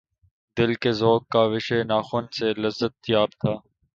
[0.57, 3.53] دل کہ ذوقِ کاوشِ ناخن سے لذت یاب تھا